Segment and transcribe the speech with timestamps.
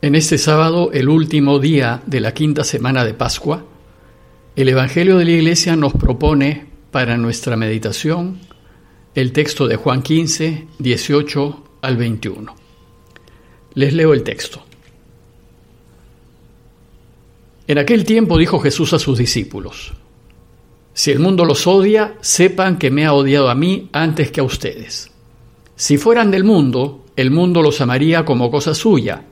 [0.00, 3.64] En este sábado, el último día de la quinta semana de Pascua,
[4.54, 8.38] el Evangelio de la Iglesia nos propone para nuestra meditación
[9.16, 12.54] el texto de Juan 15, 18 al 21.
[13.74, 14.62] Les leo el texto.
[17.66, 19.94] En aquel tiempo dijo Jesús a sus discípulos,
[20.94, 24.44] Si el mundo los odia, sepan que me ha odiado a mí antes que a
[24.44, 25.10] ustedes.
[25.74, 29.24] Si fueran del mundo, el mundo los amaría como cosa suya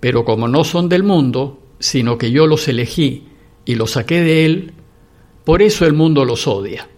[0.00, 3.28] pero como no son del mundo, sino que yo los elegí
[3.64, 4.72] y los saqué de él,
[5.44, 6.88] por eso el mundo los odia.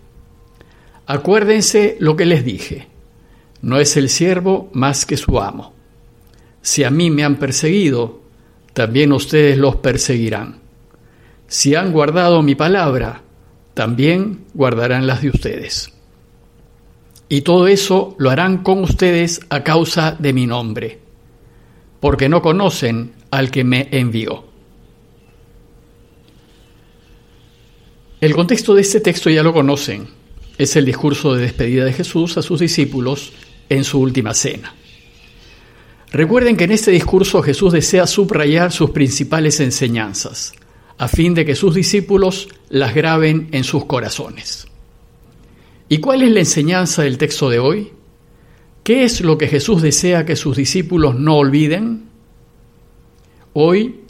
[1.07, 2.87] Acuérdense lo que les dije,
[3.61, 5.75] no es el siervo más que su amo.
[6.63, 8.21] Si a mí me han perseguido,
[8.73, 10.61] también ustedes los perseguirán.
[11.49, 13.23] Si han guardado mi palabra,
[13.75, 15.93] también guardarán las de ustedes.
[17.29, 21.03] Y todo eso lo harán con ustedes a causa de mi nombre
[22.03, 24.45] porque no conocen al que me envió.
[28.21, 30.09] El contexto de este texto ya lo conocen.
[30.59, 33.33] Es el discurso de despedida de Jesús a sus discípulos
[33.69, 34.75] en su última cena.
[36.11, 40.55] Recuerden que en este discurso Jesús desea subrayar sus principales enseñanzas,
[40.99, 44.67] a fin de que sus discípulos las graben en sus corazones.
[45.89, 47.93] ¿Y cuál es la enseñanza del texto de hoy?
[48.83, 52.09] ¿Qué es lo que Jesús desea que sus discípulos no olviden?
[53.53, 54.01] Hoy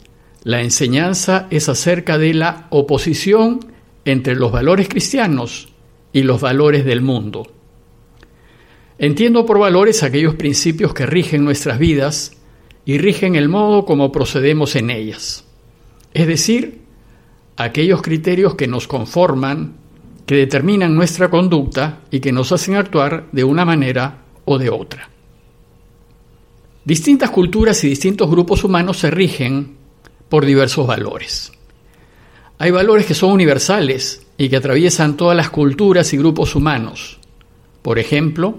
[0.43, 3.59] la enseñanza es acerca de la oposición
[4.03, 5.69] entre los valores cristianos
[6.11, 7.51] y los valores del mundo.
[8.97, 12.37] Entiendo por valores aquellos principios que rigen nuestras vidas
[12.83, 15.45] y rigen el modo como procedemos en ellas.
[16.13, 16.81] Es decir,
[17.57, 19.75] aquellos criterios que nos conforman,
[20.25, 25.09] que determinan nuestra conducta y que nos hacen actuar de una manera o de otra.
[26.85, 29.77] Distintas culturas y distintos grupos humanos se rigen
[30.29, 31.51] por diversos valores.
[32.57, 37.19] Hay valores que son universales y que atraviesan todas las culturas y grupos humanos.
[37.81, 38.57] Por ejemplo,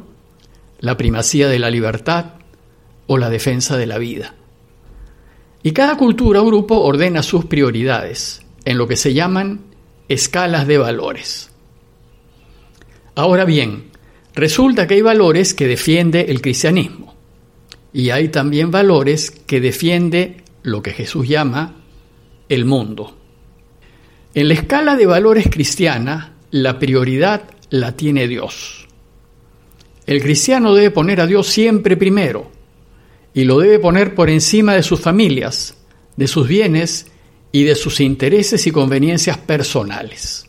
[0.81, 2.35] la primacía de la libertad
[3.07, 4.35] o la defensa de la vida.
[5.63, 9.61] Y cada cultura o grupo ordena sus prioridades en lo que se llaman
[10.09, 11.51] escalas de valores.
[13.15, 13.91] Ahora bien,
[14.35, 17.15] Resulta que hay valores que defiende el cristianismo
[17.93, 21.77] y hay también valores que defiende lo que Jesús llama
[22.49, 23.17] el mundo.
[24.35, 28.89] En la escala de valores cristiana, la prioridad la tiene Dios.
[30.07, 32.51] El cristiano debe poner a Dios siempre primero
[33.33, 35.77] y lo debe poner por encima de sus familias,
[36.17, 37.07] de sus bienes
[37.53, 40.47] y de sus intereses y conveniencias personales.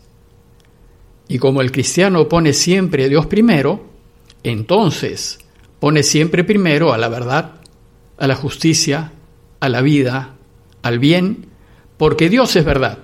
[1.28, 3.86] Y como el cristiano pone siempre a Dios primero,
[4.44, 5.40] entonces
[5.80, 7.62] pone siempre primero a la verdad,
[8.18, 9.12] a la justicia,
[9.60, 10.36] a la vida,
[10.82, 11.48] al bien,
[11.98, 13.00] porque Dios es verdad,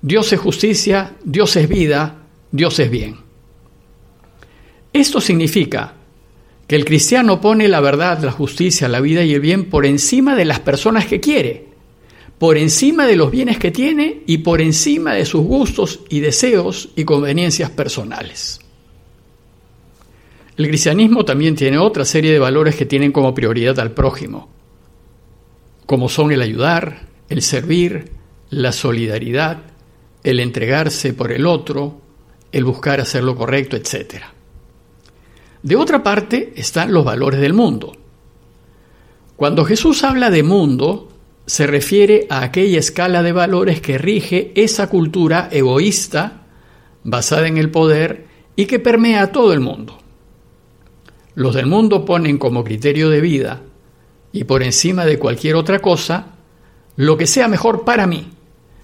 [0.00, 3.18] Dios es justicia, Dios es vida, Dios es bien.
[4.92, 5.94] Esto significa
[6.66, 10.34] que el cristiano pone la verdad, la justicia, la vida y el bien por encima
[10.34, 11.71] de las personas que quiere,
[12.42, 16.88] por encima de los bienes que tiene y por encima de sus gustos y deseos
[16.96, 18.58] y conveniencias personales.
[20.56, 24.48] El cristianismo también tiene otra serie de valores que tienen como prioridad al prójimo,
[25.86, 28.10] como son el ayudar, el servir,
[28.50, 29.58] la solidaridad,
[30.24, 32.00] el entregarse por el otro,
[32.50, 34.16] el buscar hacer lo correcto, etc.
[35.62, 37.96] De otra parte están los valores del mundo.
[39.36, 41.11] Cuando Jesús habla de mundo,
[41.46, 46.42] se refiere a aquella escala de valores que rige esa cultura egoísta
[47.04, 48.26] basada en el poder
[48.56, 49.98] y que permea a todo el mundo.
[51.34, 53.62] Los del mundo ponen como criterio de vida
[54.32, 56.36] y por encima de cualquier otra cosa
[56.96, 58.28] lo que sea mejor para mí,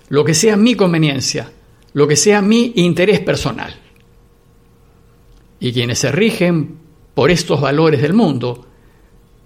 [0.09, 1.53] lo que sea mi conveniencia,
[1.93, 3.75] lo que sea mi interés personal.
[5.61, 6.79] Y quienes se rigen
[7.15, 8.67] por estos valores del mundo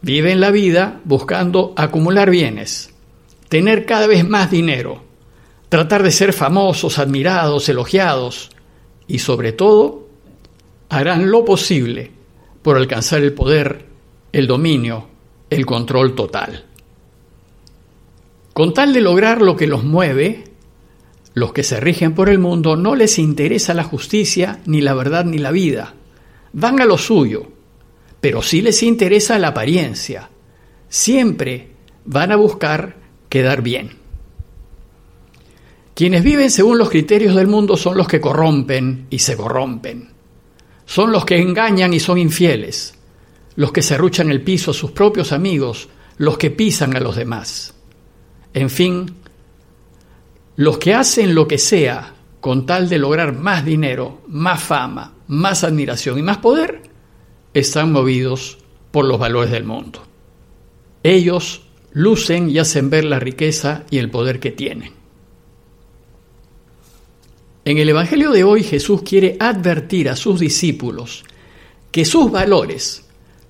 [0.01, 2.92] viven la vida buscando acumular bienes,
[3.53, 5.03] tener cada vez más dinero,
[5.69, 8.51] tratar de ser famosos, admirados, elogiados
[9.07, 10.09] y sobre todo
[10.89, 12.11] harán lo posible
[12.63, 13.85] por alcanzar el poder,
[14.33, 15.07] el dominio,
[15.51, 16.65] el control total.
[18.55, 20.45] Con tal de lograr lo que los mueve,
[21.35, 25.27] los que se rigen por el mundo no les interesa la justicia, ni la verdad,
[25.27, 25.93] ni la vida.
[26.55, 27.49] Van a lo suyo,
[28.19, 30.31] pero sí les interesa la apariencia.
[30.89, 31.69] Siempre
[32.07, 33.02] van a buscar
[33.33, 33.93] quedar bien.
[35.95, 40.11] Quienes viven según los criterios del mundo son los que corrompen y se corrompen.
[40.85, 42.93] Son los que engañan y son infieles,
[43.57, 45.89] los que se ruchan el piso a sus propios amigos,
[46.19, 47.73] los que pisan a los demás.
[48.53, 49.07] En fin,
[50.57, 55.65] los que hacen lo que sea con tal de lograr más dinero, más fama, más
[55.65, 56.83] admiración y más poder,
[57.55, 58.59] están movidos
[58.91, 60.03] por los valores del mundo.
[61.03, 61.63] Ellos
[61.95, 64.93] lucen y hacen ver la riqueza y el poder que tienen.
[67.65, 71.25] En el Evangelio de hoy Jesús quiere advertir a sus discípulos
[71.93, 73.05] que sus valores,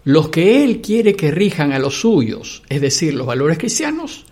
[0.04, 4.26] los que Él quiere que rijan a los suyos, es decir, los valores cristianos,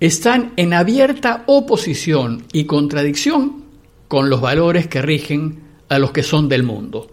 [0.00, 3.64] están en abierta oposición y contradicción
[4.08, 7.08] con los valores que rigen a los que son del mundo,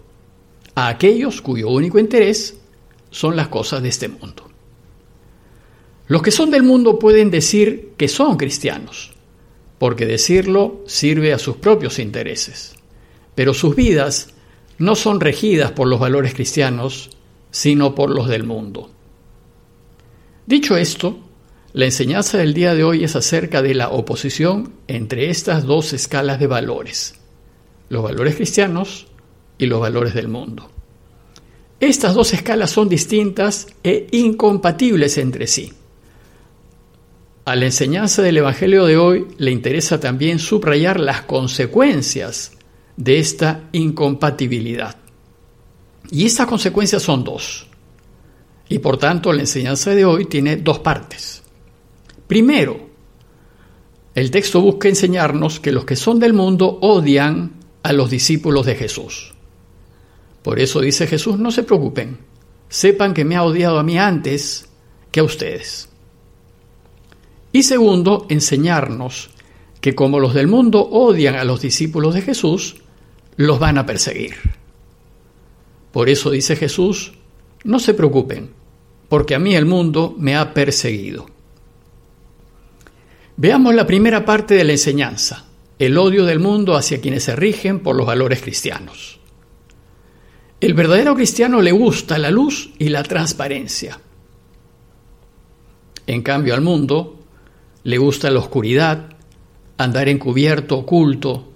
[0.74, 2.58] a aquellos cuyo único interés
[3.10, 4.43] son las cosas de este mundo.
[6.14, 9.10] Los que son del mundo pueden decir que son cristianos,
[9.78, 12.76] porque decirlo sirve a sus propios intereses,
[13.34, 14.28] pero sus vidas
[14.78, 17.10] no son regidas por los valores cristianos,
[17.50, 18.92] sino por los del mundo.
[20.46, 21.18] Dicho esto,
[21.72, 26.38] la enseñanza del día de hoy es acerca de la oposición entre estas dos escalas
[26.38, 27.16] de valores,
[27.88, 29.08] los valores cristianos
[29.58, 30.70] y los valores del mundo.
[31.80, 35.72] Estas dos escalas son distintas e incompatibles entre sí.
[37.46, 42.52] A la enseñanza del Evangelio de hoy le interesa también subrayar las consecuencias
[42.96, 44.96] de esta incompatibilidad.
[46.10, 47.66] Y estas consecuencias son dos.
[48.70, 51.42] Y por tanto la enseñanza de hoy tiene dos partes.
[52.26, 52.88] Primero,
[54.14, 58.76] el texto busca enseñarnos que los que son del mundo odian a los discípulos de
[58.76, 59.34] Jesús.
[60.42, 62.16] Por eso dice Jesús, no se preocupen,
[62.70, 64.66] sepan que me ha odiado a mí antes
[65.10, 65.90] que a ustedes.
[67.54, 69.30] Y segundo, enseñarnos
[69.80, 72.78] que como los del mundo odian a los discípulos de Jesús,
[73.36, 74.34] los van a perseguir.
[75.92, 77.12] Por eso dice Jesús,
[77.62, 78.50] no se preocupen,
[79.08, 81.26] porque a mí el mundo me ha perseguido.
[83.36, 85.44] Veamos la primera parte de la enseñanza,
[85.78, 89.20] el odio del mundo hacia quienes se rigen por los valores cristianos.
[90.60, 94.00] El verdadero cristiano le gusta la luz y la transparencia.
[96.08, 97.13] En cambio al mundo
[97.84, 99.10] le gusta la oscuridad,
[99.76, 101.52] andar encubierto, oculto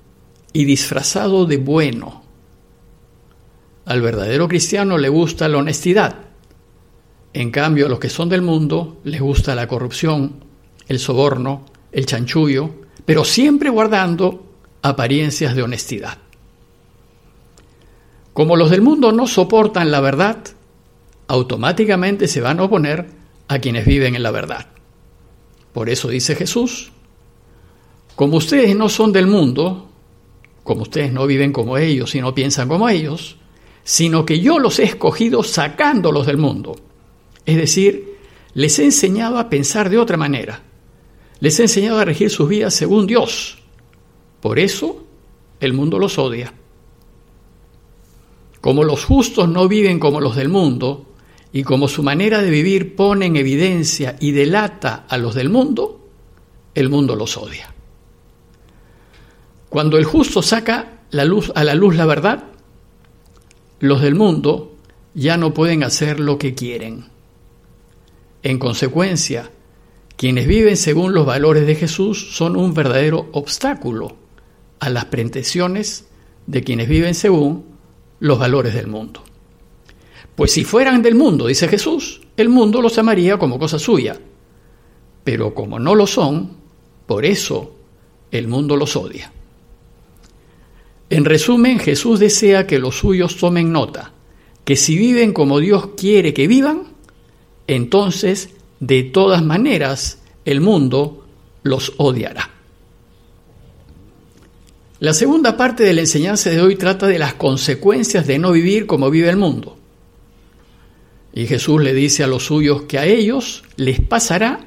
[0.52, 2.22] y disfrazado de bueno.
[3.86, 6.16] Al verdadero cristiano le gusta la honestidad.
[7.32, 10.44] En cambio a los que son del mundo les gusta la corrupción,
[10.86, 12.74] el soborno, el chanchullo,
[13.06, 14.44] pero siempre guardando
[14.82, 16.18] apariencias de honestidad.
[18.34, 20.38] Como los del mundo no soportan la verdad,
[21.26, 23.06] automáticamente se van a oponer
[23.48, 24.66] a quienes viven en la verdad.
[25.78, 26.90] Por eso dice Jesús,
[28.16, 29.88] como ustedes no son del mundo,
[30.64, 33.36] como ustedes no viven como ellos y no piensan como ellos,
[33.84, 36.74] sino que yo los he escogido sacándolos del mundo.
[37.46, 38.16] Es decir,
[38.54, 40.64] les he enseñado a pensar de otra manera,
[41.38, 43.58] les he enseñado a regir sus vidas según Dios.
[44.40, 45.04] Por eso
[45.60, 46.52] el mundo los odia.
[48.60, 51.07] Como los justos no viven como los del mundo,
[51.52, 56.08] y como su manera de vivir pone en evidencia y delata a los del mundo,
[56.74, 57.72] el mundo los odia.
[59.68, 62.44] Cuando el justo saca la luz, a la luz la verdad,
[63.80, 64.76] los del mundo
[65.14, 67.06] ya no pueden hacer lo que quieren.
[68.42, 69.50] En consecuencia,
[70.16, 74.16] quienes viven según los valores de Jesús son un verdadero obstáculo
[74.80, 76.08] a las pretensiones
[76.46, 77.66] de quienes viven según
[78.20, 79.22] los valores del mundo.
[80.38, 84.20] Pues si fueran del mundo, dice Jesús, el mundo los amaría como cosa suya.
[85.24, 86.52] Pero como no lo son,
[87.08, 87.74] por eso
[88.30, 89.32] el mundo los odia.
[91.10, 94.12] En resumen, Jesús desea que los suyos tomen nota,
[94.64, 96.84] que si viven como Dios quiere que vivan,
[97.66, 101.26] entonces de todas maneras el mundo
[101.64, 102.48] los odiará.
[105.00, 108.86] La segunda parte de la enseñanza de hoy trata de las consecuencias de no vivir
[108.86, 109.77] como vive el mundo.
[111.38, 114.58] Y Jesús le dice a los suyos que a ellos les pasará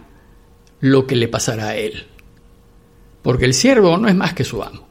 [0.80, 2.06] lo que le pasará a él.
[3.22, 4.88] Porque el siervo no es más que su amo.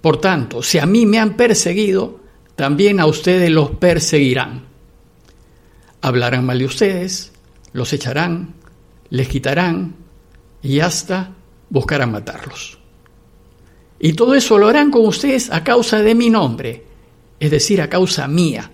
[0.00, 2.20] Por tanto, si a mí me han perseguido,
[2.54, 4.66] también a ustedes los perseguirán.
[6.02, 7.32] Hablarán mal de ustedes,
[7.72, 8.54] los echarán,
[9.10, 9.96] les quitarán
[10.62, 11.34] y hasta
[11.68, 12.78] buscarán matarlos.
[13.98, 16.84] Y todo eso lo harán con ustedes a causa de mi nombre,
[17.40, 18.70] es decir, a causa mía.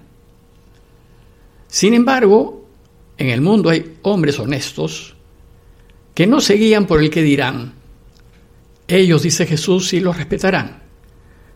[1.71, 2.69] Sin embargo,
[3.17, 5.15] en el mundo hay hombres honestos
[6.15, 7.75] que no se guían por el que dirán.
[8.89, 10.83] Ellos, dice Jesús, sí los respetarán.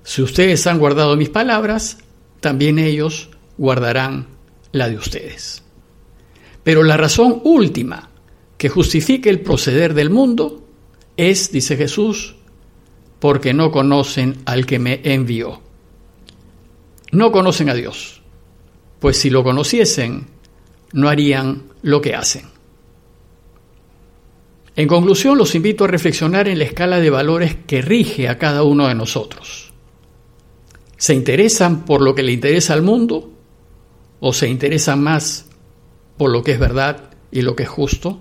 [0.04, 1.98] Si ustedes han guardado mis palabras,
[2.40, 4.28] también ellos guardarán
[4.70, 5.62] la de ustedes.
[6.62, 8.10] Pero la razón última
[8.56, 10.64] que justifique el proceder del mundo
[11.16, 12.36] es, dice Jesús,
[13.18, 15.60] porque no conocen al que me envió.
[17.10, 18.13] No conocen a Dios,
[19.04, 20.28] pues si lo conociesen,
[20.94, 22.46] no harían lo que hacen.
[24.76, 28.62] En conclusión, los invito a reflexionar en la escala de valores que rige a cada
[28.62, 29.74] uno de nosotros.
[30.96, 33.30] ¿Se interesan por lo que le interesa al mundo
[34.20, 35.50] o se interesan más
[36.16, 38.18] por lo que es verdad y lo que es justo?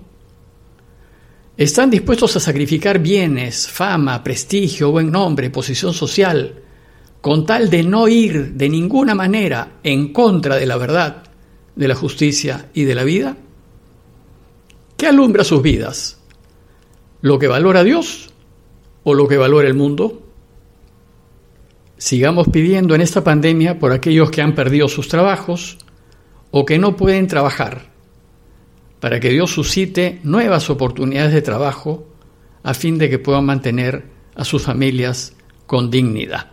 [1.55, 6.62] ¿Están dispuestos a sacrificar bienes, fama, prestigio, buen nombre, posición social,
[7.23, 11.23] con tal de no ir de ninguna manera en contra de la verdad,
[11.73, 13.37] de la justicia y de la vida?
[14.97, 16.19] ¿Qué alumbra sus vidas?
[17.21, 18.29] ¿Lo que valora Dios
[19.05, 20.21] o lo que valora el mundo?
[21.97, 25.77] Sigamos pidiendo en esta pandemia por aquellos que han perdido sus trabajos
[26.51, 27.93] o que no pueden trabajar
[28.99, 32.05] para que Dios suscite nuevas oportunidades de trabajo
[32.63, 36.52] a fin de que puedan mantener a sus familias con dignidad.